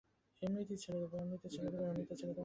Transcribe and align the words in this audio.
এমনিতেই 0.41 0.79
ছেড়ে 0.79 0.99
দেবে। 1.73 2.39